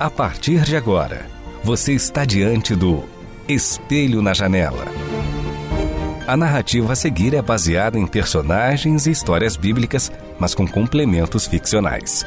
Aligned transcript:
A 0.00 0.08
partir 0.08 0.62
de 0.62 0.76
agora, 0.76 1.26
você 1.64 1.92
está 1.92 2.24
diante 2.24 2.72
do 2.76 3.02
Espelho 3.48 4.22
na 4.22 4.32
Janela. 4.32 4.84
A 6.24 6.36
narrativa 6.36 6.92
a 6.92 6.96
seguir 6.96 7.34
é 7.34 7.42
baseada 7.42 7.98
em 7.98 8.06
personagens 8.06 9.08
e 9.08 9.10
histórias 9.10 9.56
bíblicas, 9.56 10.12
mas 10.38 10.54
com 10.54 10.68
complementos 10.68 11.48
ficcionais. 11.48 12.24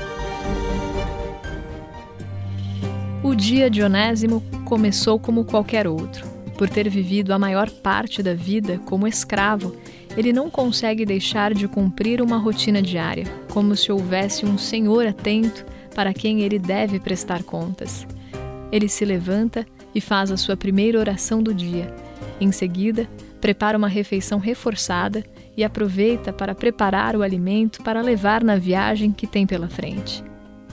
O 3.24 3.34
dia 3.34 3.70
de 3.70 3.82
Onésimo 3.82 4.44
começou 4.66 5.18
como 5.18 5.46
qualquer 5.46 5.88
outro. 5.88 6.28
Por 6.58 6.68
ter 6.68 6.90
vivido 6.90 7.32
a 7.32 7.40
maior 7.40 7.70
parte 7.70 8.22
da 8.22 8.34
vida 8.34 8.82
como 8.86 9.08
escravo, 9.08 9.78
ele 10.18 10.34
não 10.34 10.50
consegue 10.50 11.06
deixar 11.06 11.54
de 11.54 11.70
cumprir 11.70 12.22
uma 12.22 12.38
rotina 12.38 12.82
diária, 12.82 13.24
como 13.50 13.78
se 13.78 13.94
houvesse 13.94 14.46
um 14.46 14.58
senhor 14.58 15.08
atento 15.08 15.66
para 15.94 16.14
quem 16.14 16.42
ele 16.42 16.58
deve 16.58 17.00
prestar 17.00 17.44
contas. 17.44 18.08
Ele 18.72 18.88
se 18.88 19.04
levanta 19.04 19.66
e 19.94 20.00
faz 20.00 20.32
a 20.32 20.38
sua 20.38 20.56
primeira 20.56 20.98
oração 20.98 21.44
do 21.44 21.54
dia. 21.54 21.94
Em 22.40 22.52
seguida, 22.52 23.08
prepara 23.40 23.78
uma 23.78 23.88
refeição 23.88 24.40
reforçada 24.40 25.24
e 25.56 25.64
aproveita 25.64 26.32
para 26.32 26.56
preparar 26.56 27.16
o 27.16 27.22
alimento 27.22 27.84
para 27.84 28.02
levar 28.02 28.44
na 28.44 28.56
viagem 28.56 29.12
que 29.12 29.28
tem 29.28 29.46
pela 29.46 29.68
frente. 29.68 30.24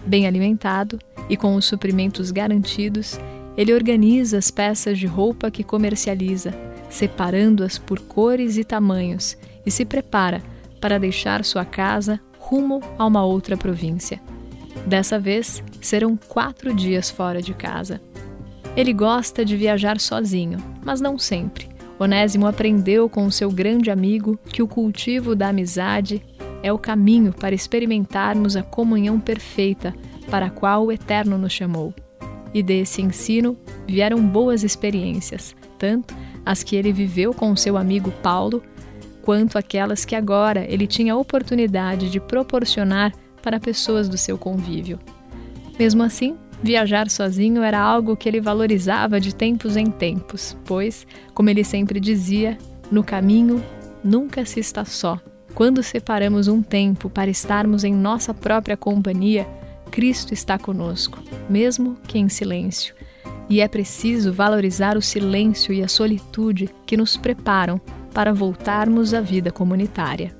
Bem 0.07 0.27
alimentado 0.27 0.99
e 1.29 1.37
com 1.37 1.55
os 1.55 1.65
suprimentos 1.65 2.31
garantidos, 2.31 3.19
ele 3.57 3.75
organiza 3.75 4.39
as 4.39 4.51
peças 4.51 4.99
de 4.99 5.07
roupa 5.07 5.51
que 5.51 5.65
comercializa, 5.65 6.55
separando-as 6.89 7.77
por 7.77 7.99
cores 8.01 8.57
e 8.57 8.65
tamanhos, 8.65 9.37
e 9.67 9.71
se 9.71 9.85
prepara 9.85 10.41
para 10.81 10.99
deixar 10.99 11.45
sua 11.45 11.65
casa 11.65 12.21
rumo 12.39 12.81
a 12.97 13.05
uma 13.05 13.25
outra 13.25 13.57
província. 13.57 14.21
Dessa 14.87 15.19
vez, 15.19 15.63
serão 15.81 16.17
quatro 16.17 16.75
dias 16.75 17.11
fora 17.11 17.43
de 17.43 17.55
casa. 17.55 18.01
Ele 18.77 18.93
gosta 18.93 19.45
de 19.45 19.57
viajar 19.57 19.99
sozinho, 20.01 20.59
mas 20.85 21.01
não 21.01 21.19
sempre. 21.19 21.69
Onésimo 21.99 22.47
aprendeu 22.47 23.09
com 23.09 23.27
o 23.27 23.33
seu 23.33 23.51
grande 23.51 23.91
amigo 23.91 24.39
que 24.47 24.63
o 24.63 24.69
cultivo 24.69 25.35
da 25.35 25.49
amizade 25.49 26.23
é 26.63 26.73
o 26.73 26.79
caminho 26.79 27.33
para 27.33 27.55
experimentarmos 27.55 28.57
a 28.57 28.63
comunhão 28.63 29.19
perfeita 29.19 29.95
para 30.31 30.47
a 30.47 30.51
qual 30.51 30.87
o 30.87 30.93
Eterno 30.93 31.37
nos 31.37 31.53
chamou. 31.53 31.93
E 32.55 32.63
desse 32.63 33.03
ensino 33.03 33.57
vieram 33.87 34.21
boas 34.25 34.63
experiências, 34.63 35.55
tanto 35.79 36.15
as 36.45 36.63
que 36.63 36.77
ele 36.77 36.93
viveu 36.93 37.35
com 37.35 37.51
o 37.51 37.57
seu 37.57 37.77
amigo 37.77 38.11
Paulo, 38.23 38.63
quanto 39.23 39.59
aquelas 39.59 40.05
que 40.05 40.15
agora 40.15 40.65
ele 40.69 40.87
tinha 40.87 41.13
a 41.13 41.17
oportunidade 41.17 42.11
de 42.11 42.21
proporcionar 42.21 43.13
para 43.49 43.59
pessoas 43.59 44.11
do 44.11 44.19
seu 44.19 44.37
convívio. 44.37 44.99
Mesmo 45.79 46.03
assim, 46.03 46.37
viajar 46.63 47.09
sozinho 47.09 47.63
era 47.63 47.81
algo 47.81 48.15
que 48.15 48.29
ele 48.29 48.43
valorizava 48.43 49.19
de 49.19 49.35
tempos 49.35 49.75
em 49.75 49.87
tempos, 49.87 50.55
pois, 50.67 51.07
como 51.33 51.49
ele 51.49 51.65
sempre 51.65 51.99
dizia, 51.99 52.59
no 52.93 53.03
caminho 53.03 53.65
nunca 54.05 54.45
se 54.45 54.61
está 54.61 54.85
só. 54.85 55.19
Quando 55.55 55.83
separamos 55.83 56.47
um 56.47 56.61
tempo 56.61 57.09
para 57.09 57.31
estarmos 57.31 57.85
em 57.85 57.95
nossa 57.95 58.35
própria 58.35 58.77
companhia, 58.77 59.49
Cristo 59.91 60.35
está 60.35 60.59
conosco, 60.59 61.19
mesmo 61.49 61.97
que 62.07 62.19
em 62.19 62.29
silêncio. 62.29 62.95
E 63.49 63.63
é 63.63 63.67
preciso 63.67 64.31
valorizar 64.31 64.95
o 64.95 65.01
silêncio 65.01 65.73
e 65.73 65.83
a 65.83 65.89
solitude 65.89 66.69
que 66.85 66.99
nos 66.99 67.17
preparam 67.17 67.81
para 68.13 68.35
voltarmos 68.35 69.15
à 69.15 69.23
vida 69.23 69.51
comunitária. 69.51 70.38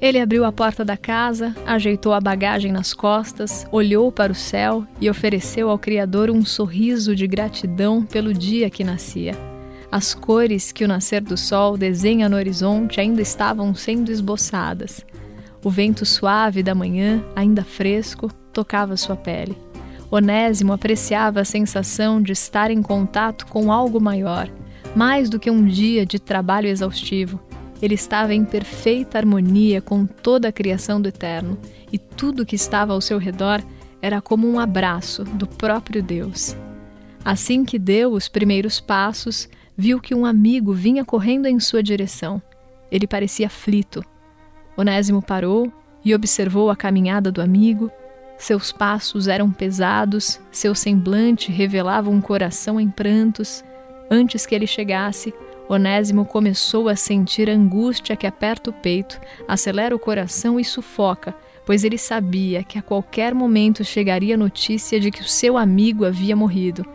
Ele 0.00 0.20
abriu 0.20 0.44
a 0.44 0.52
porta 0.52 0.84
da 0.84 0.96
casa, 0.96 1.54
ajeitou 1.66 2.12
a 2.12 2.20
bagagem 2.20 2.70
nas 2.70 2.94
costas, 2.94 3.66
olhou 3.72 4.12
para 4.12 4.30
o 4.30 4.34
céu 4.34 4.86
e 5.00 5.10
ofereceu 5.10 5.68
ao 5.68 5.78
Criador 5.78 6.30
um 6.30 6.44
sorriso 6.44 7.16
de 7.16 7.26
gratidão 7.26 8.04
pelo 8.04 8.32
dia 8.32 8.70
que 8.70 8.84
nascia. 8.84 9.34
As 9.90 10.14
cores 10.14 10.70
que 10.70 10.84
o 10.84 10.88
nascer 10.88 11.20
do 11.20 11.36
sol 11.36 11.76
desenha 11.76 12.28
no 12.28 12.36
horizonte 12.36 13.00
ainda 13.00 13.20
estavam 13.20 13.74
sendo 13.74 14.12
esboçadas. 14.12 15.04
O 15.64 15.70
vento 15.70 16.06
suave 16.06 16.62
da 16.62 16.76
manhã, 16.76 17.24
ainda 17.34 17.64
fresco, 17.64 18.30
tocava 18.52 18.96
sua 18.96 19.16
pele. 19.16 19.58
Onésimo 20.12 20.72
apreciava 20.72 21.40
a 21.40 21.44
sensação 21.44 22.22
de 22.22 22.32
estar 22.32 22.70
em 22.70 22.82
contato 22.82 23.46
com 23.46 23.72
algo 23.72 24.00
maior, 24.00 24.48
mais 24.94 25.28
do 25.28 25.40
que 25.40 25.50
um 25.50 25.64
dia 25.64 26.06
de 26.06 26.20
trabalho 26.20 26.68
exaustivo 26.68 27.47
ele 27.80 27.94
estava 27.94 28.34
em 28.34 28.44
perfeita 28.44 29.18
harmonia 29.18 29.80
com 29.80 30.06
toda 30.06 30.48
a 30.48 30.52
criação 30.52 31.00
do 31.00 31.08
Eterno, 31.08 31.58
e 31.92 31.98
tudo 31.98 32.46
que 32.46 32.56
estava 32.56 32.92
ao 32.92 33.00
seu 33.00 33.18
redor 33.18 33.62
era 34.02 34.20
como 34.20 34.48
um 34.48 34.58
abraço 34.58 35.24
do 35.24 35.46
próprio 35.46 36.02
Deus. 36.02 36.56
Assim 37.24 37.64
que 37.64 37.78
deu 37.78 38.12
os 38.12 38.28
primeiros 38.28 38.80
passos, 38.80 39.48
viu 39.76 40.00
que 40.00 40.14
um 40.14 40.24
amigo 40.24 40.72
vinha 40.72 41.04
correndo 41.04 41.46
em 41.46 41.60
sua 41.60 41.82
direção. 41.82 42.42
Ele 42.90 43.06
parecia 43.06 43.46
aflito. 43.46 44.04
Onésimo 44.76 45.22
parou 45.22 45.72
e 46.04 46.14
observou 46.14 46.70
a 46.70 46.76
caminhada 46.76 47.30
do 47.30 47.42
amigo. 47.42 47.90
Seus 48.38 48.72
passos 48.72 49.26
eram 49.28 49.50
pesados, 49.50 50.40
seu 50.50 50.74
semblante 50.74 51.50
revelava 51.50 52.08
um 52.08 52.20
coração 52.20 52.80
em 52.80 52.88
prantos. 52.88 53.64
Antes 54.10 54.46
que 54.46 54.54
ele 54.54 54.66
chegasse, 54.66 55.34
Onésimo 55.68 56.24
começou 56.24 56.88
a 56.88 56.96
sentir 56.96 57.50
a 57.50 57.52
angústia 57.52 58.16
que 58.16 58.26
aperta 58.26 58.70
o 58.70 58.72
peito, 58.72 59.20
acelera 59.46 59.94
o 59.94 59.98
coração 59.98 60.58
e 60.58 60.64
sufoca, 60.64 61.34
pois 61.66 61.84
ele 61.84 61.98
sabia 61.98 62.64
que 62.64 62.78
a 62.78 62.82
qualquer 62.82 63.34
momento 63.34 63.84
chegaria 63.84 64.34
a 64.34 64.38
notícia 64.38 64.98
de 64.98 65.10
que 65.10 65.20
o 65.20 65.28
seu 65.28 65.58
amigo 65.58 66.06
havia 66.06 66.34
morrido. 66.34 66.86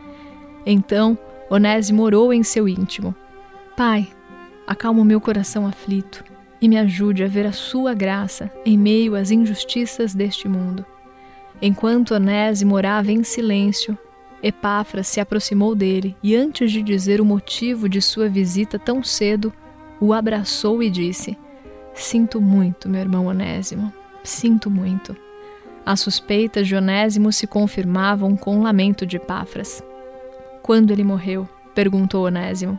Então, 0.65 1.15
Onésimo 1.49 2.01
orou 2.01 2.33
em 2.33 2.41
seu 2.41 2.67
íntimo: 2.67 3.13
Pai, 3.77 4.07
acalma 4.65 5.01
o 5.01 5.05
meu 5.05 5.21
coração 5.21 5.67
aflito 5.67 6.23
e 6.59 6.67
me 6.67 6.79
ajude 6.79 7.23
a 7.23 7.27
ver 7.27 7.45
a 7.45 7.51
sua 7.51 7.93
graça 7.93 8.49
em 8.65 8.77
meio 8.77 9.15
às 9.15 9.29
injustiças 9.29 10.15
deste 10.15 10.47
mundo. 10.47 10.83
Enquanto 11.61 12.15
Onésimo 12.15 12.73
orava 12.73 13.11
em 13.11 13.23
silêncio, 13.23 13.95
Epáfras 14.43 15.07
se 15.07 15.21
aproximou 15.21 15.73
dele 15.73 16.17
e, 16.21 16.35
antes 16.35 16.69
de 16.69 16.83
dizer 16.83 17.21
o 17.21 17.25
motivo 17.25 17.87
de 17.87 18.01
sua 18.01 18.27
visita 18.27 18.77
tão 18.77 19.01
cedo, 19.01 19.53
o 20.01 20.11
abraçou 20.11 20.83
e 20.83 20.89
disse: 20.89 21.37
Sinto 21.93 22.41
muito, 22.41 22.89
meu 22.89 22.99
irmão 22.99 23.27
Onésimo, 23.27 23.93
sinto 24.21 24.69
muito. 24.69 25.15
As 25.85 26.01
suspeitas 26.01 26.67
de 26.67 26.75
Onésimo 26.75 27.31
se 27.31 27.47
confirmavam 27.47 28.35
com 28.35 28.59
o 28.59 28.63
lamento 28.63 29.05
de 29.05 29.15
Epáfras. 29.15 29.81
Quando 30.61 30.91
ele 30.91 31.05
morreu? 31.05 31.47
perguntou 31.73 32.25
Onésimo. 32.25 32.77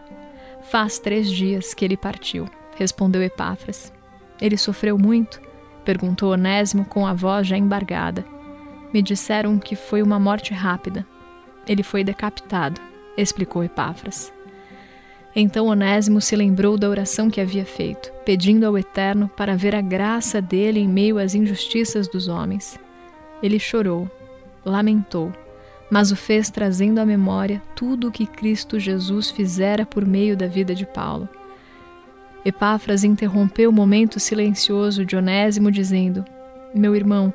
Faz 0.62 0.98
três 0.98 1.30
dias 1.30 1.72
que 1.72 1.84
ele 1.84 1.96
partiu, 1.96 2.46
respondeu 2.76 3.22
Epáfras. 3.22 3.90
Ele 4.38 4.58
sofreu 4.58 4.98
muito? 4.98 5.40
perguntou 5.82 6.32
Onésimo 6.32 6.84
com 6.84 7.06
a 7.06 7.14
voz 7.14 7.46
já 7.46 7.56
embargada. 7.56 8.24
Me 8.92 9.00
disseram 9.00 9.58
que 9.58 9.74
foi 9.74 10.02
uma 10.02 10.18
morte 10.20 10.52
rápida, 10.54 11.06
ele 11.66 11.82
foi 11.82 12.04
decapitado, 12.04 12.80
explicou 13.16 13.64
Epáfras. 13.64 14.32
Então 15.36 15.66
Onésimo 15.66 16.20
se 16.20 16.36
lembrou 16.36 16.78
da 16.78 16.88
oração 16.88 17.28
que 17.28 17.40
havia 17.40 17.64
feito, 17.64 18.12
pedindo 18.24 18.64
ao 18.64 18.78
Eterno 18.78 19.28
para 19.36 19.56
ver 19.56 19.74
a 19.74 19.80
graça 19.80 20.40
dele 20.40 20.78
em 20.78 20.88
meio 20.88 21.18
às 21.18 21.34
injustiças 21.34 22.06
dos 22.06 22.28
homens. 22.28 22.78
Ele 23.42 23.58
chorou, 23.58 24.08
lamentou, 24.64 25.32
mas 25.90 26.12
o 26.12 26.16
fez 26.16 26.50
trazendo 26.50 27.00
à 27.00 27.04
memória 27.04 27.60
tudo 27.74 28.08
o 28.08 28.12
que 28.12 28.26
Cristo 28.26 28.78
Jesus 28.78 29.30
fizera 29.30 29.84
por 29.84 30.06
meio 30.06 30.36
da 30.36 30.46
vida 30.46 30.74
de 30.74 30.86
Paulo. 30.86 31.28
Epáfras 32.44 33.04
interrompeu 33.04 33.70
o 33.70 33.72
momento 33.72 34.20
silencioso 34.20 35.04
de 35.04 35.16
Onésimo, 35.16 35.70
dizendo: 35.70 36.24
Meu 36.74 36.94
irmão, 36.94 37.32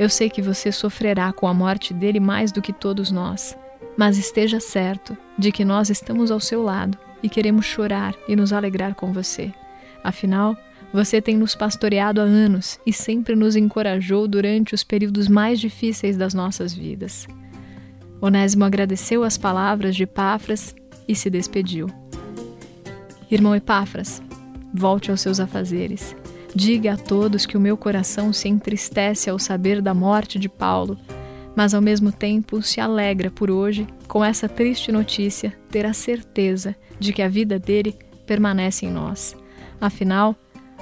eu 0.00 0.08
sei 0.08 0.30
que 0.30 0.40
você 0.40 0.72
sofrerá 0.72 1.30
com 1.30 1.46
a 1.46 1.52
morte 1.52 1.92
dele 1.92 2.18
mais 2.18 2.50
do 2.50 2.62
que 2.62 2.72
todos 2.72 3.10
nós, 3.10 3.54
mas 3.98 4.16
esteja 4.16 4.58
certo 4.58 5.14
de 5.38 5.52
que 5.52 5.62
nós 5.62 5.90
estamos 5.90 6.30
ao 6.30 6.40
seu 6.40 6.62
lado 6.62 6.96
e 7.22 7.28
queremos 7.28 7.66
chorar 7.66 8.14
e 8.26 8.34
nos 8.34 8.50
alegrar 8.50 8.94
com 8.94 9.12
você. 9.12 9.52
Afinal, 10.02 10.56
Você 10.92 11.22
tem 11.22 11.36
nos 11.36 11.54
pastoreado 11.54 12.20
há 12.20 12.24
anos 12.24 12.80
e 12.84 12.92
sempre 12.92 13.36
nos 13.36 13.54
encorajou 13.54 14.26
durante 14.26 14.74
os 14.74 14.82
períodos 14.82 15.28
mais 15.28 15.60
difíceis 15.60 16.16
das 16.16 16.34
nossas 16.34 16.74
vidas. 16.74 17.28
Onésimo 18.20 18.64
agradeceu 18.64 19.22
as 19.22 19.38
palavras 19.38 19.94
de 19.94 20.02
Epáfras 20.02 20.74
e 21.06 21.14
se 21.14 21.30
despediu. 21.30 21.86
Irmão 23.30 23.54
Epáfras, 23.54 24.20
volte 24.74 25.12
aos 25.12 25.20
seus 25.20 25.38
afazeres. 25.38 26.16
Diga 26.54 26.94
a 26.94 26.96
todos 26.96 27.46
que 27.46 27.56
o 27.56 27.60
meu 27.60 27.76
coração 27.76 28.32
se 28.32 28.48
entristece 28.48 29.30
ao 29.30 29.38
saber 29.38 29.80
da 29.80 29.94
morte 29.94 30.38
de 30.38 30.48
Paulo, 30.48 30.98
mas 31.54 31.74
ao 31.74 31.80
mesmo 31.80 32.10
tempo 32.10 32.60
se 32.62 32.80
alegra 32.80 33.30
por 33.30 33.50
hoje, 33.50 33.86
com 34.08 34.24
essa 34.24 34.48
triste 34.48 34.90
notícia, 34.90 35.56
ter 35.70 35.86
a 35.86 35.92
certeza 35.92 36.74
de 36.98 37.12
que 37.12 37.22
a 37.22 37.28
vida 37.28 37.58
dele 37.58 37.96
permanece 38.26 38.86
em 38.86 38.90
nós. 38.90 39.36
Afinal, 39.80 40.34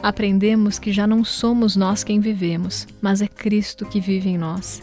aprendemos 0.02 0.78
que 0.78 0.92
já 0.92 1.06
não 1.06 1.22
somos 1.22 1.76
nós 1.76 2.02
quem 2.02 2.20
vivemos, 2.20 2.86
mas 3.00 3.20
é 3.20 3.28
Cristo 3.28 3.84
que 3.84 4.00
vive 4.00 4.30
em 4.30 4.38
nós. 4.38 4.82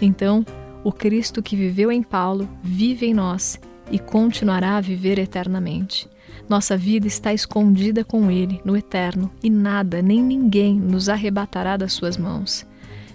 Então, 0.00 0.44
o 0.84 0.92
Cristo 0.92 1.42
que 1.42 1.56
viveu 1.56 1.90
em 1.90 2.02
Paulo 2.02 2.48
vive 2.62 3.06
em 3.06 3.14
nós 3.14 3.58
e 3.90 3.98
continuará 3.98 4.76
a 4.76 4.80
viver 4.80 5.18
eternamente. 5.18 6.08
Nossa 6.48 6.76
vida 6.76 7.06
está 7.06 7.32
escondida 7.32 8.04
com 8.04 8.30
Ele 8.30 8.60
no 8.64 8.76
eterno 8.76 9.30
e 9.42 9.50
nada 9.50 10.00
nem 10.00 10.22
ninguém 10.22 10.78
nos 10.78 11.08
arrebatará 11.08 11.76
das 11.76 11.92
Suas 11.92 12.16
mãos. 12.16 12.66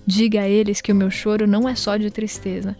Diga 0.05 0.41
a 0.41 0.49
eles 0.49 0.81
que 0.81 0.91
o 0.91 0.95
meu 0.95 1.11
choro 1.11 1.47
não 1.47 1.69
é 1.69 1.75
só 1.75 1.97
de 1.97 2.09
tristeza, 2.09 2.75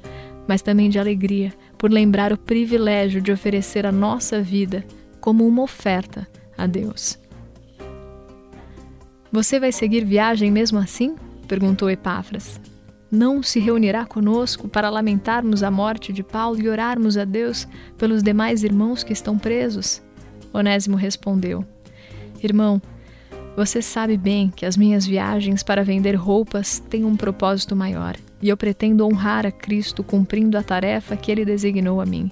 mas 0.47 0.61
também 0.61 0.89
de 0.89 0.99
alegria, 0.99 1.53
por 1.77 1.91
lembrar 1.91 2.33
o 2.33 2.37
privilégio 2.37 3.21
de 3.21 3.31
oferecer 3.31 3.85
a 3.85 3.91
nossa 3.91 4.41
vida 4.41 4.85
como 5.19 5.47
uma 5.47 5.61
oferta 5.61 6.27
a 6.57 6.65
Deus. 6.65 7.17
Você 9.31 9.59
vai 9.59 9.71
seguir 9.71 10.03
viagem 10.03 10.51
mesmo 10.51 10.77
assim? 10.77 11.15
perguntou 11.47 11.89
Epáfras. 11.89 12.59
Não 13.09 13.43
se 13.43 13.59
reunirá 13.59 14.05
conosco 14.05 14.67
para 14.67 14.89
lamentarmos 14.89 15.63
a 15.63 15.71
morte 15.71 16.11
de 16.11 16.23
Paulo 16.23 16.61
e 16.61 16.67
orarmos 16.67 17.17
a 17.17 17.25
Deus 17.25 17.67
pelos 17.97 18.23
demais 18.23 18.63
irmãos 18.63 19.03
que 19.03 19.13
estão 19.13 19.37
presos? 19.37 20.01
Onésimo 20.53 20.95
respondeu: 20.95 21.65
Irmão, 22.43 22.81
você 23.55 23.81
sabe 23.81 24.15
bem 24.15 24.49
que 24.49 24.65
as 24.65 24.77
minhas 24.77 25.05
viagens 25.05 25.61
para 25.61 25.83
vender 25.83 26.15
roupas 26.15 26.79
têm 26.79 27.03
um 27.03 27.17
propósito 27.17 27.75
maior, 27.75 28.15
e 28.41 28.47
eu 28.49 28.55
pretendo 28.55 29.05
honrar 29.05 29.45
a 29.45 29.51
Cristo 29.51 30.03
cumprindo 30.03 30.57
a 30.57 30.63
tarefa 30.63 31.17
que 31.17 31.31
ele 31.31 31.43
designou 31.43 31.99
a 31.99 32.05
mim. 32.05 32.31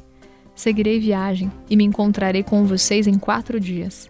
Seguirei 0.56 1.00
viagem 1.00 1.51
e 1.69 1.75
me 1.75 1.83
encontrarei 1.83 2.44
com 2.44 2.66
vocês 2.66 3.07
em 3.07 3.18
quatro 3.18 3.60
dias. 3.60 4.10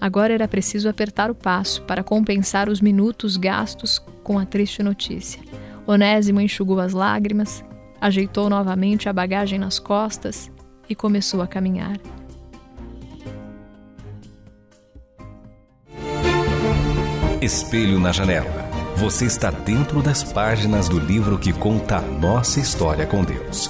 Agora 0.00 0.34
era 0.34 0.48
preciso 0.48 0.88
apertar 0.88 1.30
o 1.30 1.34
passo 1.34 1.82
para 1.82 2.02
compensar 2.02 2.68
os 2.68 2.80
minutos 2.80 3.36
gastos 3.36 3.98
com 4.22 4.38
a 4.38 4.44
triste 4.44 4.82
notícia. 4.82 5.40
Onésimo 5.86 6.40
enxugou 6.40 6.80
as 6.80 6.92
lágrimas, 6.92 7.64
ajeitou 8.00 8.50
novamente 8.50 9.08
a 9.08 9.12
bagagem 9.12 9.58
nas 9.58 9.78
costas 9.78 10.50
e 10.88 10.94
começou 10.94 11.40
a 11.40 11.46
caminhar. 11.46 11.98
Espelho 17.42 17.98
na 17.98 18.12
janela. 18.12 18.70
Você 18.98 19.24
está 19.24 19.50
dentro 19.50 20.00
das 20.00 20.22
páginas 20.22 20.88
do 20.88 21.00
livro 21.00 21.36
que 21.36 21.52
conta 21.52 21.96
a 21.96 22.00
nossa 22.00 22.60
história 22.60 23.04
com 23.04 23.24
Deus. 23.24 23.68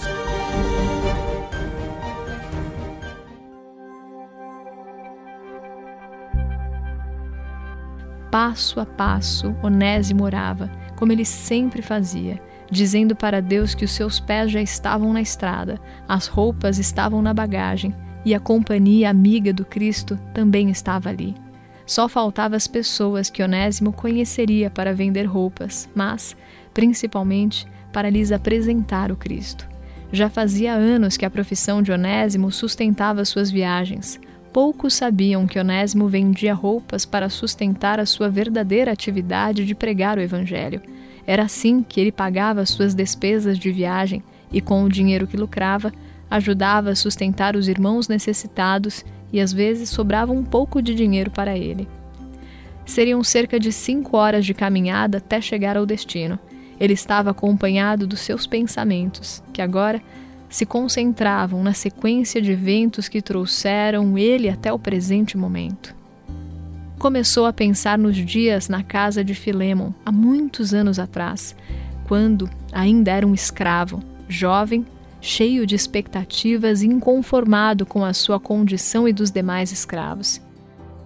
passo 8.30 8.80
a 8.80 8.86
passo, 8.86 9.54
Onésimo 9.62 10.24
orava, 10.24 10.70
como 10.96 11.12
ele 11.12 11.24
sempre 11.24 11.82
fazia, 11.82 12.40
dizendo 12.70 13.14
para 13.14 13.42
Deus 13.42 13.74
que 13.74 13.84
os 13.84 13.90
seus 13.92 14.18
pés 14.18 14.50
já 14.50 14.60
estavam 14.60 15.12
na 15.12 15.20
estrada, 15.20 15.78
as 16.08 16.26
roupas 16.26 16.78
estavam 16.78 17.20
na 17.20 17.34
bagagem 17.34 17.94
e 18.24 18.34
a 18.34 18.40
companhia 18.40 19.10
amiga 19.10 19.52
do 19.52 19.66
Cristo 19.66 20.18
também 20.32 20.70
estava 20.70 21.10
ali. 21.10 21.34
Só 21.86 22.08
faltavam 22.08 22.56
as 22.56 22.66
pessoas 22.66 23.28
que 23.28 23.42
Onésimo 23.42 23.92
conheceria 23.92 24.70
para 24.70 24.94
vender 24.94 25.24
roupas, 25.24 25.88
mas, 25.94 26.36
principalmente, 26.72 27.66
para 27.92 28.08
lhes 28.08 28.32
apresentar 28.32 29.10
o 29.10 29.16
Cristo. 29.16 29.68
Já 30.12 30.28
fazia 30.28 30.74
anos 30.74 31.16
que 31.16 31.24
a 31.24 31.30
profissão 31.30 31.82
de 31.82 31.90
Onésimo 31.90 32.50
sustentava 32.52 33.24
suas 33.24 33.50
viagens. 33.50 34.20
Poucos 34.52 34.92
sabiam 34.92 35.46
que 35.46 35.58
Onésimo 35.58 36.06
vendia 36.08 36.52
roupas 36.52 37.06
para 37.06 37.30
sustentar 37.30 37.98
a 37.98 38.04
sua 38.04 38.28
verdadeira 38.28 38.92
atividade 38.92 39.64
de 39.64 39.74
pregar 39.74 40.18
o 40.18 40.20
Evangelho. 40.20 40.82
Era 41.26 41.44
assim 41.44 41.82
que 41.82 42.00
ele 42.00 42.12
pagava 42.12 42.66
suas 42.66 42.94
despesas 42.94 43.58
de 43.58 43.72
viagem 43.72 44.22
e, 44.52 44.60
com 44.60 44.84
o 44.84 44.88
dinheiro 44.88 45.26
que 45.26 45.36
lucrava, 45.36 45.90
ajudava 46.30 46.90
a 46.90 46.96
sustentar 46.96 47.56
os 47.56 47.66
irmãos 47.66 48.08
necessitados 48.08 49.04
e 49.32 49.40
às 49.40 49.52
vezes 49.52 49.88
sobrava 49.88 50.32
um 50.32 50.44
pouco 50.44 50.82
de 50.82 50.94
dinheiro 50.94 51.30
para 51.30 51.56
ele. 51.56 51.88
Seriam 52.84 53.22
cerca 53.24 53.58
de 53.58 53.72
cinco 53.72 54.16
horas 54.16 54.44
de 54.44 54.52
caminhada 54.52 55.18
até 55.18 55.40
chegar 55.40 55.76
ao 55.76 55.86
destino. 55.86 56.38
Ele 56.78 56.92
estava 56.92 57.30
acompanhado 57.30 58.06
dos 58.06 58.20
seus 58.20 58.46
pensamentos, 58.46 59.42
que 59.52 59.62
agora 59.62 60.02
se 60.48 60.66
concentravam 60.66 61.62
na 61.62 61.72
sequência 61.72 62.42
de 62.42 62.52
eventos 62.52 63.08
que 63.08 63.22
trouxeram 63.22 64.18
ele 64.18 64.50
até 64.50 64.72
o 64.72 64.78
presente 64.78 65.36
momento. 65.36 65.94
Começou 66.98 67.46
a 67.46 67.52
pensar 67.52 67.96
nos 67.96 68.16
dias 68.16 68.68
na 68.68 68.82
casa 68.82 69.24
de 69.24 69.34
Filemon, 69.34 69.92
há 70.04 70.12
muitos 70.12 70.74
anos 70.74 70.98
atrás, 70.98 71.56
quando 72.06 72.50
ainda 72.70 73.10
era 73.10 73.26
um 73.26 73.32
escravo, 73.32 74.02
jovem, 74.28 74.84
cheio 75.22 75.64
de 75.64 75.76
expectativas 75.76 76.82
e 76.82 76.86
inconformado 76.88 77.86
com 77.86 78.04
a 78.04 78.12
sua 78.12 78.40
condição 78.40 79.06
e 79.06 79.12
dos 79.12 79.30
demais 79.30 79.70
escravos. 79.70 80.42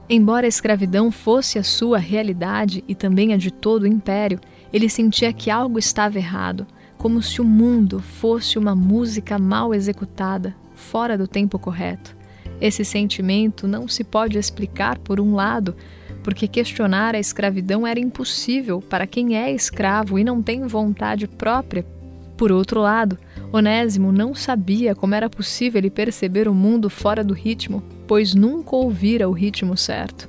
Embora 0.09 0.47
a 0.47 0.49
escravidão 0.49 1.13
fosse 1.13 1.59
a 1.59 1.63
sua 1.63 1.99
realidade 1.99 2.83
e 2.89 2.95
também 2.95 3.35
a 3.35 3.37
de 3.37 3.51
todo 3.51 3.83
o 3.83 3.87
império, 3.87 4.41
ele 4.73 4.89
sentia 4.89 5.35
que 5.35 5.51
algo 5.51 5.79
estava 5.79 6.17
errado, 6.17 6.67
como 6.97 7.21
se 7.23 7.43
o 7.43 7.45
mundo 7.45 8.01
fosse 8.01 8.59
uma 8.59 8.75
música 8.75 9.39
mal 9.39 9.75
executada, 9.75 10.57
fora 10.75 11.19
do 11.19 11.29
tempo 11.29 11.59
correto. 11.59 12.17
Esse 12.59 12.87
sentimento 12.87 13.69
não 13.69 13.87
se 13.87 14.03
pode 14.03 14.39
explicar, 14.39 14.97
por 14.99 15.21
um 15.21 15.35
lado, 15.35 15.77
porque 16.23 16.49
questionar 16.49 17.15
a 17.15 17.21
escravidão 17.21 17.87
era 17.87 18.01
impossível 18.01 18.81
para 18.81 19.07
quem 19.07 19.37
é 19.37 19.53
escravo 19.53 20.19
e 20.19 20.25
não 20.25 20.43
tem 20.43 20.67
vontade 20.67 21.29
própria. 21.29 21.85
Por 22.35 22.51
outro 22.51 22.81
lado, 22.81 23.19
Onésimo 23.57 24.13
não 24.13 24.35
sabia 24.35 24.95
como 24.95 25.15
era 25.15 25.31
possível 25.31 25.79
ele 25.79 25.89
perceber 25.89 26.47
o 26.47 26.55
mundo 26.55 26.91
fora 26.91 27.25
do 27.25 27.33
ritmo, 27.33 27.83
pois 28.07 28.35
nunca 28.35 28.77
ouvira 28.77 29.29
o 29.29 29.33
ritmo 29.33 29.77
certo. 29.79 30.29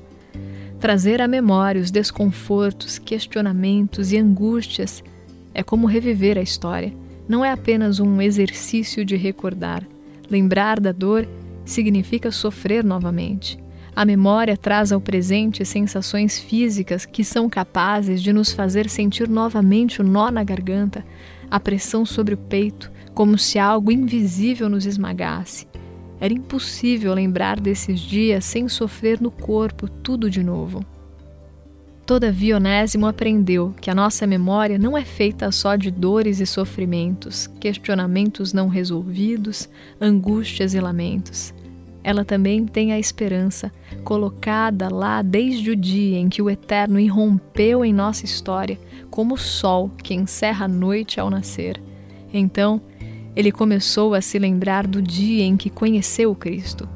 Trazer 0.79 1.21
à 1.21 1.27
memória 1.27 1.81
os 1.81 1.91
desconfortos, 1.91 2.97
questionamentos 2.97 4.13
e 4.13 4.17
angústias 4.17 5.03
é 5.53 5.61
como 5.61 5.87
reviver 5.87 6.37
a 6.37 6.41
história. 6.41 6.93
Não 7.27 7.43
é 7.43 7.51
apenas 7.51 7.99
um 7.99 8.21
exercício 8.21 9.03
de 9.03 9.17
recordar. 9.17 9.83
Lembrar 10.29 10.79
da 10.79 10.93
dor 10.93 11.27
significa 11.65 12.31
sofrer 12.31 12.81
novamente. 12.81 13.59
A 13.93 14.05
memória 14.05 14.55
traz 14.55 14.93
ao 14.93 15.01
presente 15.01 15.65
sensações 15.65 16.39
físicas 16.39 17.05
que 17.05 17.25
são 17.25 17.49
capazes 17.49 18.21
de 18.23 18.31
nos 18.31 18.53
fazer 18.53 18.89
sentir 18.89 19.27
novamente 19.27 19.99
o 19.99 20.03
nó 20.05 20.31
na 20.31 20.45
garganta, 20.45 21.03
a 21.51 21.59
pressão 21.59 22.05
sobre 22.05 22.33
o 22.35 22.37
peito, 22.37 22.91
como 23.17 23.35
se 23.35 23.57
algo 23.57 23.91
invisível 23.91 24.69
nos 24.69 24.85
esmagasse. 24.85 25.65
Era 26.19 26.35
impossível 26.35 27.15
lembrar 27.15 27.59
desses 27.59 27.99
dias 27.99 28.45
sem 28.45 28.69
sofrer 28.69 29.19
no 29.19 29.31
corpo 29.31 29.89
tudo 29.89 30.29
de 30.29 30.43
novo. 30.43 30.85
Todavia, 32.05 32.57
Onésimo 32.57 33.07
aprendeu 33.07 33.73
que 33.81 33.89
a 33.89 33.95
nossa 33.95 34.27
memória 34.27 34.77
não 34.77 34.95
é 34.95 35.03
feita 35.03 35.51
só 35.51 35.75
de 35.75 35.89
dores 35.89 36.39
e 36.39 36.45
sofrimentos, 36.45 37.47
questionamentos 37.59 38.53
não 38.53 38.67
resolvidos, 38.67 39.67
angústias 39.99 40.75
e 40.75 40.79
lamentos. 40.79 41.55
Ela 42.03 42.23
também 42.23 42.67
tem 42.67 42.93
a 42.93 42.99
esperança, 42.99 43.71
colocada 44.03 44.93
lá 44.93 45.23
desde 45.23 45.71
o 45.71 45.75
dia 45.75 46.19
em 46.19 46.29
que 46.29 46.43
o 46.43 46.51
Eterno 46.51 46.99
irrompeu 46.99 47.83
em 47.83 47.91
nossa 47.91 48.25
história, 48.25 48.79
como 49.09 49.33
o 49.33 49.39
sol 49.39 49.89
que 50.03 50.13
encerra 50.13 50.65
a 50.65 50.69
noite 50.69 51.19
ao 51.19 51.31
nascer. 51.31 51.81
Então, 52.31 52.79
ele 53.37 53.51
começou 53.51 54.15
a 54.15 54.19
se 54.19 54.39
lembrar 54.39 54.87
do 54.87 54.99
dia 54.99 55.43
em 55.43 55.55
que 55.55 55.69
conheceu 55.69 56.33
Cristo. 56.33 56.89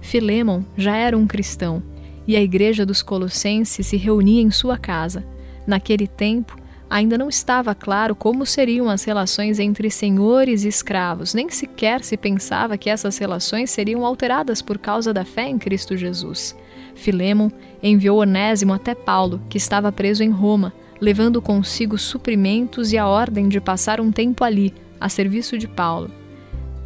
Filemon 0.00 0.62
já 0.76 0.96
era 0.96 1.18
um 1.18 1.26
cristão 1.26 1.82
e 2.24 2.36
a 2.36 2.40
igreja 2.40 2.86
dos 2.86 3.02
Colossenses 3.02 3.84
se 3.84 3.96
reunia 3.96 4.40
em 4.40 4.48
sua 4.48 4.78
casa. 4.78 5.26
Naquele 5.66 6.06
tempo, 6.06 6.56
ainda 6.88 7.18
não 7.18 7.28
estava 7.28 7.74
claro 7.74 8.14
como 8.14 8.46
seriam 8.46 8.88
as 8.88 9.02
relações 9.02 9.58
entre 9.58 9.90
senhores 9.90 10.62
e 10.62 10.68
escravos, 10.68 11.34
nem 11.34 11.50
sequer 11.50 12.04
se 12.04 12.16
pensava 12.16 12.78
que 12.78 12.88
essas 12.88 13.18
relações 13.18 13.68
seriam 13.68 14.06
alteradas 14.06 14.62
por 14.62 14.78
causa 14.78 15.12
da 15.12 15.24
fé 15.24 15.48
em 15.48 15.58
Cristo 15.58 15.96
Jesus. 15.96 16.54
Filemon 16.94 17.50
enviou 17.82 18.20
Onésimo 18.20 18.72
até 18.72 18.94
Paulo, 18.94 19.40
que 19.48 19.58
estava 19.58 19.90
preso 19.90 20.22
em 20.22 20.30
Roma, 20.30 20.72
levando 21.00 21.42
consigo 21.42 21.98
suprimentos 21.98 22.92
e 22.92 22.98
a 22.98 23.08
ordem 23.08 23.48
de 23.48 23.60
passar 23.60 24.00
um 24.00 24.12
tempo 24.12 24.44
ali, 24.44 24.72
a 25.00 25.08
serviço 25.08 25.58
de 25.58 25.68
Paulo. 25.68 26.10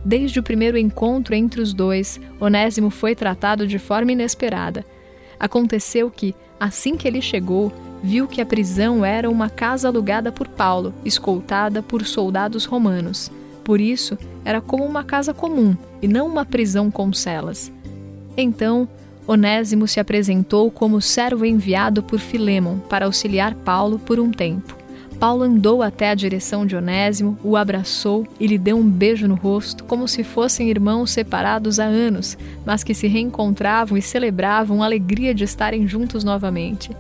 Desde 0.04 0.40
o 0.40 0.42
primeiro 0.42 0.76
encontro 0.76 1.34
entre 1.34 1.60
os 1.60 1.72
dois, 1.72 2.20
Onésimo 2.40 2.90
foi 2.90 3.14
tratado 3.14 3.66
de 3.66 3.78
forma 3.78 4.12
inesperada. 4.12 4.84
Aconteceu 5.38 6.10
que, 6.10 6.34
assim 6.58 6.96
que 6.96 7.06
ele 7.06 7.22
chegou, 7.22 7.72
viu 8.02 8.26
que 8.26 8.40
a 8.40 8.46
prisão 8.46 9.04
era 9.04 9.30
uma 9.30 9.48
casa 9.48 9.88
alugada 9.88 10.32
por 10.32 10.48
Paulo, 10.48 10.92
escoltada 11.04 11.82
por 11.82 12.04
soldados 12.04 12.64
romanos. 12.64 13.30
Por 13.62 13.80
isso, 13.80 14.18
era 14.44 14.60
como 14.60 14.84
uma 14.84 15.04
casa 15.04 15.32
comum 15.32 15.76
e 16.00 16.08
não 16.08 16.26
uma 16.26 16.44
prisão 16.44 16.90
com 16.90 17.12
celas. 17.12 17.70
Então, 18.36 18.88
Onésimo 19.24 19.86
se 19.86 20.00
apresentou 20.00 20.68
como 20.68 21.00
servo 21.00 21.44
enviado 21.44 22.02
por 22.02 22.18
Filemon 22.18 22.78
para 22.88 23.06
auxiliar 23.06 23.54
Paulo 23.54 24.00
por 24.00 24.18
um 24.18 24.32
tempo. 24.32 24.81
Paulo 25.22 25.44
andou 25.44 25.84
até 25.84 26.10
a 26.10 26.16
direção 26.16 26.66
de 26.66 26.74
Onésimo, 26.74 27.38
o 27.44 27.56
abraçou 27.56 28.26
e 28.40 28.46
lhe 28.48 28.58
deu 28.58 28.76
um 28.76 28.90
beijo 28.90 29.28
no 29.28 29.36
rosto, 29.36 29.84
como 29.84 30.08
se 30.08 30.24
fossem 30.24 30.68
irmãos 30.68 31.12
separados 31.12 31.78
há 31.78 31.84
anos, 31.84 32.36
mas 32.66 32.82
que 32.82 32.92
se 32.92 33.06
reencontravam 33.06 33.96
e 33.96 34.02
celebravam 34.02 34.82
a 34.82 34.84
alegria 34.84 35.32
de 35.32 35.44
estarem 35.44 35.86
juntos 35.86 36.24
novamente. 36.24 36.90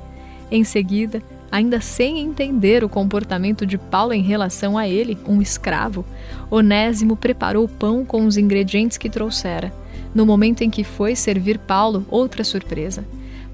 Em 0.52 0.62
seguida, 0.62 1.20
ainda 1.50 1.80
sem 1.80 2.20
entender 2.20 2.84
o 2.84 2.88
comportamento 2.88 3.66
de 3.66 3.76
Paulo 3.76 4.12
em 4.12 4.22
relação 4.22 4.78
a 4.78 4.86
ele, 4.86 5.18
um 5.26 5.42
escravo, 5.42 6.04
Onésimo 6.48 7.16
preparou 7.16 7.64
o 7.64 7.68
pão 7.68 8.04
com 8.04 8.24
os 8.24 8.36
ingredientes 8.36 8.96
que 8.96 9.10
trouxera. 9.10 9.74
No 10.14 10.24
momento 10.24 10.62
em 10.62 10.70
que 10.70 10.84
foi 10.84 11.16
servir 11.16 11.58
Paulo, 11.58 12.06
outra 12.08 12.44
surpresa. 12.44 13.04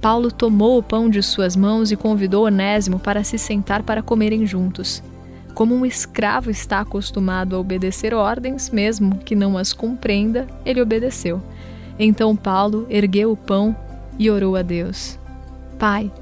Paulo 0.00 0.30
tomou 0.30 0.78
o 0.78 0.82
pão 0.82 1.10
de 1.10 1.22
suas 1.22 1.56
mãos 1.56 1.90
e 1.90 1.96
convidou 1.96 2.44
Onésimo 2.44 2.98
para 2.98 3.24
se 3.24 3.36
sentar 3.36 3.82
para 3.82 4.02
comerem 4.02 4.46
juntos. 4.46 5.02
Como 5.54 5.74
um 5.74 5.84
escravo 5.84 6.50
está 6.50 6.80
acostumado 6.80 7.56
a 7.56 7.58
obedecer 7.58 8.14
ordens, 8.14 8.70
mesmo 8.70 9.18
que 9.18 9.34
não 9.34 9.58
as 9.58 9.72
compreenda, 9.72 10.46
ele 10.64 10.80
obedeceu. 10.80 11.42
Então 11.98 12.36
Paulo 12.36 12.86
ergueu 12.88 13.32
o 13.32 13.36
pão 13.36 13.76
e 14.16 14.30
orou 14.30 14.54
a 14.54 14.62
Deus: 14.62 15.18
Pai, 15.80 16.12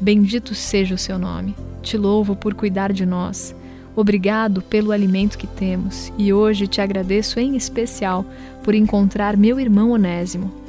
bendito 0.00 0.54
seja 0.54 0.94
o 0.94 0.98
seu 0.98 1.18
nome. 1.18 1.56
Te 1.82 1.96
louvo 1.96 2.36
por 2.36 2.54
cuidar 2.54 2.92
de 2.92 3.04
nós. 3.04 3.54
Obrigado 3.96 4.62
pelo 4.62 4.92
alimento 4.92 5.36
que 5.36 5.46
temos 5.46 6.12
e 6.16 6.32
hoje 6.32 6.68
te 6.68 6.80
agradeço 6.80 7.38
em 7.40 7.56
especial 7.56 8.24
por 8.62 8.74
encontrar 8.74 9.36
meu 9.36 9.58
irmão 9.58 9.90
Onésimo. 9.90 10.63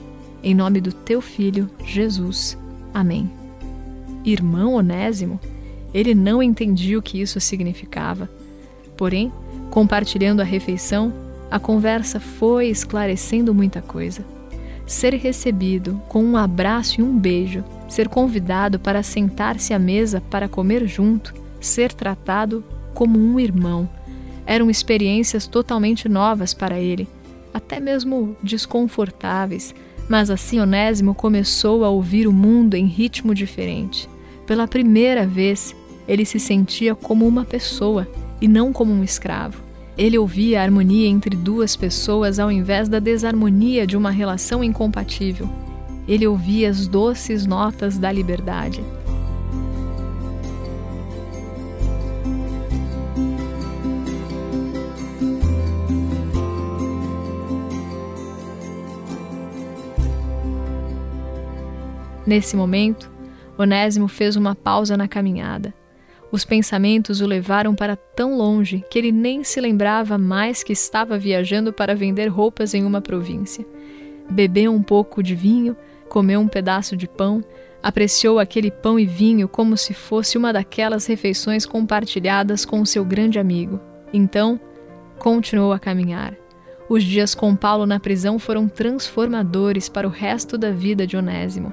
Em 0.45 0.53
nome 0.53 0.79
do 0.79 0.91
teu 0.91 1.21
filho, 1.21 1.67
Jesus. 1.83 2.55
Amém. 2.93 3.31
Irmão 4.23 4.75
Onésimo? 4.75 5.39
Ele 5.91 6.13
não 6.13 6.43
entendia 6.43 6.99
o 6.99 7.01
que 7.01 7.19
isso 7.19 7.39
significava. 7.39 8.29
Porém, 8.95 9.33
compartilhando 9.71 10.41
a 10.41 10.45
refeição, 10.45 11.11
a 11.49 11.57
conversa 11.57 12.19
foi 12.19 12.67
esclarecendo 12.67 13.55
muita 13.55 13.81
coisa. 13.81 14.23
Ser 14.85 15.15
recebido 15.15 15.99
com 16.07 16.23
um 16.23 16.37
abraço 16.37 17.01
e 17.01 17.03
um 17.03 17.17
beijo, 17.17 17.63
ser 17.89 18.07
convidado 18.07 18.77
para 18.77 19.01
sentar-se 19.01 19.73
à 19.73 19.79
mesa 19.79 20.21
para 20.29 20.47
comer 20.47 20.85
junto, 20.85 21.33
ser 21.59 21.91
tratado 21.91 22.63
como 22.93 23.17
um 23.17 23.39
irmão. 23.39 23.89
Eram 24.45 24.69
experiências 24.69 25.47
totalmente 25.47 26.07
novas 26.07 26.53
para 26.53 26.79
ele, 26.79 27.07
até 27.51 27.79
mesmo 27.79 28.37
desconfortáveis, 28.43 29.73
mas 30.07 30.29
assim 30.29 30.59
Onésimo 30.59 31.15
começou 31.15 31.83
a 31.83 31.89
ouvir 31.89 32.27
o 32.27 32.33
mundo 32.33 32.75
em 32.75 32.85
ritmo 32.85 33.33
diferente. 33.33 34.09
Pela 34.45 34.67
primeira 34.67 35.25
vez, 35.25 35.75
ele 36.07 36.25
se 36.25 36.39
sentia 36.39 36.93
como 36.93 37.27
uma 37.27 37.43
pessoa 37.43 38.07
e 38.39 38.47
não 38.47 38.71
como 38.71 38.93
um 38.93 39.03
escravo. 39.03 39.63
Ele 39.97 40.17
ouvia 40.17 40.59
a 40.59 40.63
harmonia 40.63 41.07
entre 41.07 41.35
duas 41.35 41.75
pessoas 41.75 42.37
ao 42.37 42.51
invés 42.51 42.89
da 42.89 42.99
desarmonia 42.99 43.87
de 43.87 43.95
uma 43.95 44.11
relação 44.11 44.63
incompatível. 44.63 45.49
Ele 46.07 46.27
ouvia 46.27 46.69
as 46.69 46.87
doces 46.87 47.45
notas 47.45 47.97
da 47.97 48.11
liberdade. 48.11 48.83
Nesse 62.25 62.55
momento, 62.55 63.11
Onésimo 63.57 64.07
fez 64.07 64.35
uma 64.35 64.55
pausa 64.55 64.97
na 64.97 65.07
caminhada. 65.07 65.73
Os 66.31 66.43
pensamentos 66.43 67.21
o 67.21 67.27
levaram 67.27 67.75
para 67.75 67.95
tão 67.95 68.35
longe 68.35 68.83
que 68.89 68.97
ele 68.97 69.11
nem 69.11 69.43
se 69.43 69.61
lembrava 69.61 70.17
mais 70.17 70.63
que 70.63 70.73
estava 70.73 71.17
viajando 71.17 71.71
para 71.71 71.95
vender 71.95 72.27
roupas 72.27 72.73
em 72.73 72.83
uma 72.83 72.99
província. 72.99 73.65
Bebeu 74.29 74.73
um 74.73 74.81
pouco 74.81 75.21
de 75.21 75.35
vinho, 75.35 75.77
comeu 76.09 76.39
um 76.39 76.47
pedaço 76.47 76.97
de 76.97 77.07
pão, 77.07 77.43
apreciou 77.81 78.39
aquele 78.39 78.71
pão 78.71 78.99
e 78.99 79.05
vinho 79.05 79.47
como 79.47 79.77
se 79.77 79.93
fosse 79.93 80.37
uma 80.37 80.51
daquelas 80.51 81.05
refeições 81.05 81.65
compartilhadas 81.65 82.65
com 82.65 82.83
seu 82.83 83.05
grande 83.05 83.37
amigo. 83.37 83.79
Então, 84.11 84.59
continuou 85.19 85.71
a 85.71 85.79
caminhar. 85.79 86.35
Os 86.89 87.03
dias 87.03 87.33
com 87.33 87.55
Paulo 87.55 87.85
na 87.85 87.99
prisão 87.99 88.37
foram 88.37 88.67
transformadores 88.67 89.87
para 89.87 90.07
o 90.07 90.11
resto 90.11 90.57
da 90.57 90.71
vida 90.71 91.05
de 91.05 91.15
Onésimo. 91.15 91.71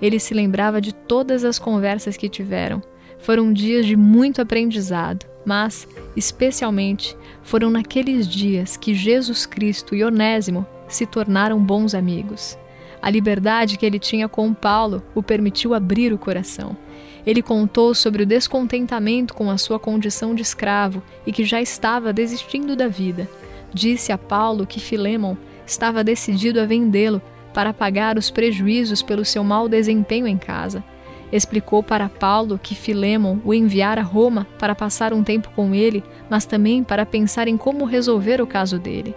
Ele 0.00 0.18
se 0.18 0.34
lembrava 0.34 0.80
de 0.80 0.94
todas 0.94 1.44
as 1.44 1.58
conversas 1.58 2.16
que 2.16 2.28
tiveram. 2.28 2.82
Foram 3.18 3.52
dias 3.52 3.86
de 3.86 3.96
muito 3.96 4.42
aprendizado, 4.42 5.26
mas, 5.44 5.88
especialmente, 6.16 7.16
foram 7.42 7.70
naqueles 7.70 8.26
dias 8.28 8.76
que 8.76 8.94
Jesus 8.94 9.46
Cristo 9.46 9.94
e 9.94 10.04
Onésimo 10.04 10.66
se 10.88 11.06
tornaram 11.06 11.58
bons 11.58 11.94
amigos. 11.94 12.58
A 13.00 13.10
liberdade 13.10 13.78
que 13.78 13.86
ele 13.86 13.98
tinha 13.98 14.28
com 14.28 14.52
Paulo 14.52 15.02
o 15.14 15.22
permitiu 15.22 15.74
abrir 15.74 16.12
o 16.12 16.18
coração. 16.18 16.76
Ele 17.24 17.42
contou 17.42 17.94
sobre 17.94 18.22
o 18.22 18.26
descontentamento 18.26 19.34
com 19.34 19.50
a 19.50 19.58
sua 19.58 19.78
condição 19.78 20.34
de 20.34 20.42
escravo 20.42 21.02
e 21.26 21.32
que 21.32 21.44
já 21.44 21.60
estava 21.60 22.12
desistindo 22.12 22.76
da 22.76 22.88
vida. 22.88 23.28
Disse 23.72 24.12
a 24.12 24.18
Paulo 24.18 24.66
que 24.66 24.80
Filemon 24.80 25.36
estava 25.66 26.04
decidido 26.04 26.60
a 26.60 26.64
vendê-lo 26.64 27.20
para 27.56 27.72
pagar 27.72 28.18
os 28.18 28.30
prejuízos 28.30 29.00
pelo 29.00 29.24
seu 29.24 29.42
mau 29.42 29.66
desempenho 29.66 30.26
em 30.26 30.36
casa. 30.36 30.84
Explicou 31.32 31.82
para 31.82 32.06
Paulo 32.06 32.60
que 32.62 32.74
Filemon 32.74 33.38
o 33.46 33.54
enviara 33.54 34.02
a 34.02 34.04
Roma 34.04 34.46
para 34.58 34.74
passar 34.74 35.14
um 35.14 35.24
tempo 35.24 35.50
com 35.56 35.74
ele, 35.74 36.04
mas 36.28 36.44
também 36.44 36.84
para 36.84 37.06
pensar 37.06 37.48
em 37.48 37.56
como 37.56 37.86
resolver 37.86 38.42
o 38.42 38.46
caso 38.46 38.78
dele. 38.78 39.14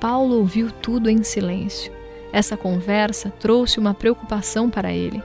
Paulo 0.00 0.38
ouviu 0.38 0.70
tudo 0.70 1.10
em 1.10 1.22
silêncio. 1.22 1.92
Essa 2.32 2.56
conversa 2.56 3.28
trouxe 3.38 3.78
uma 3.78 3.92
preocupação 3.92 4.70
para 4.70 4.90
ele. 4.90 5.22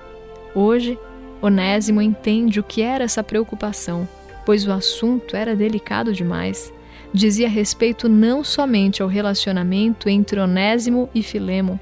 Hoje, 0.53 0.99
Onésimo 1.41 2.01
entende 2.01 2.59
o 2.59 2.63
que 2.63 2.81
era 2.81 3.05
essa 3.05 3.23
preocupação, 3.23 4.05
pois 4.45 4.67
o 4.67 4.71
assunto 4.73 5.33
era 5.33 5.55
delicado 5.55 6.11
demais. 6.11 6.73
Dizia 7.13 7.47
respeito 7.47 8.09
não 8.09 8.43
somente 8.43 9.01
ao 9.01 9.07
relacionamento 9.07 10.09
entre 10.09 10.41
Onésimo 10.41 11.09
e 11.15 11.23
Filemon, 11.23 11.77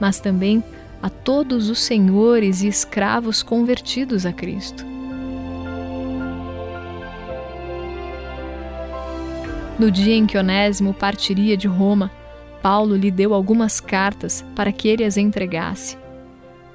mas 0.00 0.20
também 0.20 0.62
a 1.02 1.08
todos 1.08 1.68
os 1.68 1.80
senhores 1.80 2.62
e 2.62 2.68
escravos 2.68 3.42
convertidos 3.42 4.26
a 4.26 4.32
Cristo. 4.32 4.84
No 9.78 9.92
dia 9.92 10.14
em 10.14 10.26
que 10.26 10.36
Onésimo 10.36 10.92
partiria 10.92 11.56
de 11.56 11.68
Roma, 11.68 12.10
Paulo 12.60 12.96
lhe 12.96 13.12
deu 13.12 13.32
algumas 13.32 13.78
cartas 13.78 14.44
para 14.56 14.72
que 14.72 14.88
ele 14.88 15.04
as 15.04 15.16
entregasse. 15.16 15.96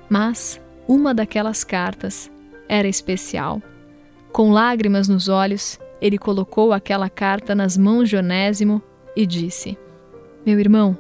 Mas 0.10 0.62
uma 0.88 1.14
daquelas 1.14 1.66
cartas 1.66 2.32
era 2.68 2.88
especial. 2.88 3.62
Com 4.32 4.52
lágrimas 4.52 5.10
nos 5.10 5.28
olhos, 5.28 5.78
ele 6.02 6.18
colocou 6.18 6.72
aquela 6.72 7.10
carta 7.10 7.54
nas 7.54 7.78
mãos 7.78 8.08
de 8.08 8.16
Onésimo 8.16 8.82
e 9.16 9.26
disse: 9.26 9.78
Meu 10.46 10.58
irmão, 10.60 10.98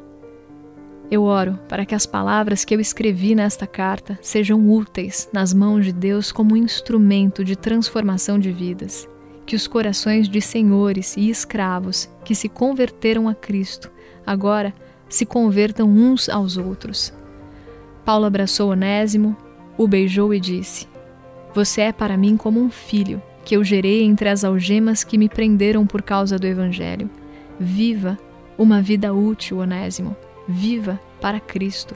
eu 1.11 1.23
oro 1.23 1.59
para 1.67 1.85
que 1.85 1.93
as 1.93 2.05
palavras 2.05 2.65
que 2.65 2.73
eu 2.73 2.79
escrevi 2.79 3.35
nesta 3.35 3.67
carta 3.67 4.17
sejam 4.21 4.69
úteis 4.69 5.29
nas 5.31 5.53
mãos 5.53 5.85
de 5.85 5.93
Deus 5.93 6.31
como 6.31 6.57
instrumento 6.57 7.43
de 7.43 7.55
transformação 7.55 8.39
de 8.39 8.51
vidas. 8.51 9.07
Que 9.45 9.55
os 9.55 9.67
corações 9.67 10.29
de 10.29 10.41
senhores 10.41 11.17
e 11.17 11.29
escravos 11.29 12.09
que 12.23 12.33
se 12.33 12.47
converteram 12.47 13.27
a 13.27 13.35
Cristo 13.35 13.91
agora 14.25 14.73
se 15.09 15.25
convertam 15.25 15.87
uns 15.89 16.29
aos 16.29 16.57
outros. 16.57 17.13
Paulo 18.05 18.25
abraçou 18.25 18.71
Onésimo, 18.71 19.35
o 19.77 19.87
beijou 19.87 20.33
e 20.33 20.39
disse: 20.39 20.87
Você 21.53 21.81
é 21.81 21.91
para 21.91 22.17
mim 22.17 22.37
como 22.37 22.61
um 22.61 22.71
filho 22.71 23.21
que 23.43 23.55
eu 23.57 23.63
gerei 23.63 24.03
entre 24.03 24.29
as 24.29 24.45
algemas 24.45 25.03
que 25.03 25.17
me 25.17 25.27
prenderam 25.27 25.85
por 25.85 26.01
causa 26.01 26.39
do 26.39 26.47
Evangelho. 26.47 27.09
Viva 27.59 28.17
uma 28.57 28.81
vida 28.81 29.13
útil, 29.13 29.57
Onésimo 29.57 30.15
viva 30.47 30.99
para 31.21 31.39
Cristo. 31.39 31.95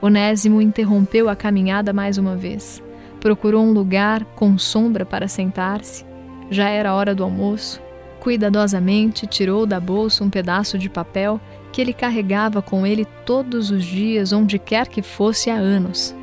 Onésimo 0.00 0.60
interrompeu 0.60 1.28
a 1.28 1.36
caminhada 1.36 1.92
mais 1.92 2.18
uma 2.18 2.34
vez. 2.34 2.82
Procurou 3.20 3.62
um 3.64 3.72
lugar 3.72 4.24
com 4.34 4.58
sombra 4.58 5.06
para 5.06 5.28
sentar-se. 5.28 6.04
Já 6.50 6.68
era 6.68 6.92
hora 6.94 7.14
do 7.14 7.22
almoço. 7.22 7.80
Cuidadosamente 8.18 9.26
tirou 9.26 9.64
da 9.64 9.78
bolsa 9.78 10.24
um 10.24 10.30
pedaço 10.30 10.76
de 10.76 10.88
papel 10.88 11.40
que 11.72 11.80
ele 11.80 11.92
carregava 11.92 12.60
com 12.60 12.86
ele 12.86 13.04
todos 13.24 13.70
os 13.70 13.84
dias, 13.84 14.32
onde 14.32 14.58
quer 14.58 14.88
que 14.88 15.02
fosse 15.02 15.48
há 15.50 15.54
anos. 15.54 16.14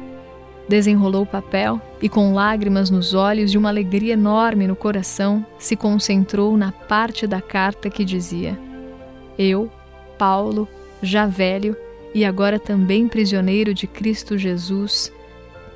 Desenrolou 0.67 1.23
o 1.23 1.25
papel 1.25 1.81
e, 2.01 2.07
com 2.07 2.33
lágrimas 2.33 2.89
nos 2.89 3.13
olhos 3.13 3.53
e 3.53 3.57
uma 3.57 3.69
alegria 3.69 4.13
enorme 4.13 4.67
no 4.67 4.75
coração, 4.75 5.43
se 5.57 5.75
concentrou 5.75 6.55
na 6.55 6.71
parte 6.71 7.25
da 7.25 7.41
carta 7.41 7.89
que 7.89 8.05
dizia: 8.05 8.59
Eu, 9.37 9.71
Paulo, 10.17 10.67
já 11.01 11.25
velho 11.25 11.75
e 12.13 12.25
agora 12.25 12.59
também 12.59 13.07
prisioneiro 13.07 13.73
de 13.73 13.87
Cristo 13.87 14.37
Jesus, 14.37 15.11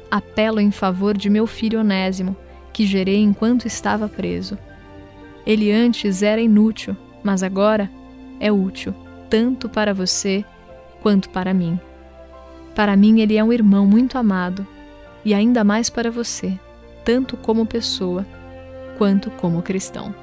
apelo 0.10 0.60
em 0.60 0.72
favor 0.72 1.18
de 1.18 1.30
meu 1.30 1.46
filho 1.46 1.80
Onésimo, 1.80 2.36
que 2.72 2.86
gerei 2.86 3.22
enquanto 3.22 3.66
estava 3.66 4.10
preso. 4.10 4.58
Ele 5.46 5.72
antes 5.72 6.24
era 6.24 6.42
inútil, 6.42 6.96
mas 7.24 7.44
agora 7.44 7.90
é 8.40 8.52
útil, 8.52 8.94
tanto 9.30 9.70
para 9.70 9.94
você 9.94 10.44
quanto 11.02 11.30
para 11.30 11.54
mim. 11.54 11.80
Para 12.74 12.96
mim, 12.96 13.22
ele 13.22 13.38
é 13.38 13.44
um 13.44 13.54
irmão 13.54 13.86
muito 13.86 14.18
amado 14.18 14.66
e 15.24 15.34
ainda 15.34 15.64
mais 15.64 15.90
para 15.90 16.10
você, 16.10 16.58
tanto 17.06 17.38
como 17.38 17.66
pessoa 17.66 18.26
quanto 18.98 19.30
como 19.32 19.62
cristão. 19.62 20.23